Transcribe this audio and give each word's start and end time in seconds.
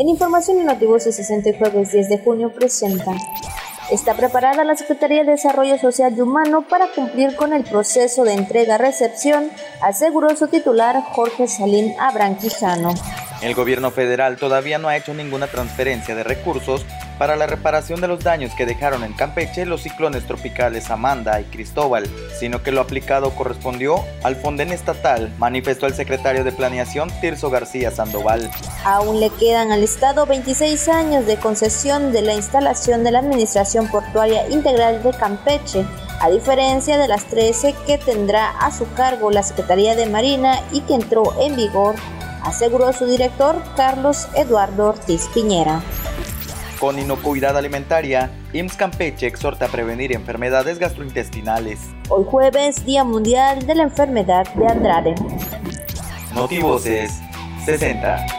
En 0.00 0.08
Información 0.08 0.60
y 0.60 0.62
Noticias 0.62 1.16
60 1.16 1.58
jueves 1.58 1.90
10 1.90 2.08
de 2.08 2.18
junio 2.18 2.52
presenta. 2.52 3.16
Está 3.90 4.14
preparada 4.14 4.62
la 4.62 4.76
Secretaría 4.76 5.24
de 5.24 5.32
Desarrollo 5.32 5.76
Social 5.76 6.14
y 6.16 6.20
Humano 6.20 6.64
para 6.68 6.86
cumplir 6.92 7.34
con 7.34 7.52
el 7.52 7.64
proceso 7.64 8.22
de 8.22 8.34
entrega-recepción, 8.34 9.50
aseguró 9.82 10.36
su 10.36 10.46
titular 10.46 11.02
Jorge 11.02 11.48
Salín 11.48 11.96
Abranquijano. 11.98 12.94
El 13.42 13.56
gobierno 13.56 13.90
federal 13.90 14.36
todavía 14.36 14.78
no 14.78 14.86
ha 14.86 14.96
hecho 14.96 15.14
ninguna 15.14 15.48
transferencia 15.48 16.14
de 16.14 16.22
recursos 16.22 16.86
para 17.18 17.36
la 17.36 17.46
reparación 17.46 18.00
de 18.00 18.08
los 18.08 18.22
daños 18.22 18.54
que 18.54 18.66
dejaron 18.66 19.04
en 19.04 19.12
Campeche 19.12 19.66
los 19.66 19.82
ciclones 19.82 20.26
tropicales 20.26 20.90
Amanda 20.90 21.40
y 21.40 21.44
Cristóbal, 21.44 22.08
sino 22.38 22.62
que 22.62 22.72
lo 22.72 22.80
aplicado 22.80 23.30
correspondió 23.30 24.04
al 24.22 24.36
Fonden 24.36 24.72
Estatal, 24.72 25.32
manifestó 25.38 25.86
el 25.86 25.94
secretario 25.94 26.44
de 26.44 26.52
Planeación 26.52 27.10
Tirso 27.20 27.50
García 27.50 27.90
Sandoval. 27.90 28.50
Aún 28.84 29.20
le 29.20 29.30
quedan 29.30 29.72
al 29.72 29.82
Estado 29.82 30.26
26 30.26 30.88
años 30.88 31.26
de 31.26 31.36
concesión 31.36 32.12
de 32.12 32.22
la 32.22 32.34
instalación 32.34 33.04
de 33.04 33.10
la 33.10 33.18
Administración 33.18 33.88
Portuaria 33.88 34.48
Integral 34.48 35.02
de 35.02 35.10
Campeche, 35.10 35.84
a 36.20 36.30
diferencia 36.30 36.98
de 36.98 37.08
las 37.08 37.24
13 37.24 37.74
que 37.86 37.98
tendrá 37.98 38.50
a 38.50 38.70
su 38.70 38.90
cargo 38.94 39.30
la 39.30 39.42
Secretaría 39.42 39.94
de 39.94 40.06
Marina 40.06 40.60
y 40.72 40.80
que 40.82 40.94
entró 40.94 41.34
en 41.40 41.56
vigor 41.56 41.96
aseguró 42.42 42.92
su 42.92 43.06
director 43.06 43.62
Carlos 43.76 44.26
Eduardo 44.34 44.88
Ortiz 44.88 45.28
Piñera. 45.34 45.82
Con 46.78 46.96
inocuidad 46.96 47.56
alimentaria, 47.56 48.30
IMSS 48.52 48.76
Campeche 48.76 49.26
exhorta 49.26 49.64
a 49.64 49.68
prevenir 49.68 50.12
enfermedades 50.12 50.78
gastrointestinales. 50.78 51.80
Hoy 52.08 52.24
jueves, 52.24 52.86
Día 52.86 53.02
Mundial 53.02 53.66
de 53.66 53.74
la 53.74 53.82
Enfermedad 53.82 54.46
de 54.54 54.66
Andrade. 54.68 55.14
Notivoces 56.32 57.20
60. 57.64 58.37